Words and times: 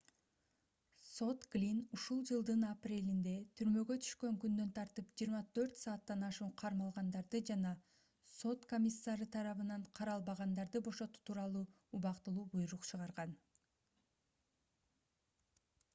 сот 1.07 1.43
глинн 1.55 1.81
ушул 1.97 2.21
жылдын 2.29 2.63
апрелинде 2.67 3.33
түрмөгө 3.59 3.97
түшкөн 4.05 4.37
күндөн 4.45 4.71
тартып 4.77 5.11
24 5.23 5.75
сааттан 5.81 6.25
ашуун 6.29 6.53
кармалгандарды 6.63 7.41
жана 7.51 7.73
сот 8.37 8.65
комиссары 8.73 9.27
тарабынан 9.37 9.83
каралбагандарды 10.01 10.81
бошотуу 10.89 11.25
тууралуу 11.29 11.65
убактылуу 11.99 12.47
буйрук 12.55 12.89
чыгарган 12.91 13.37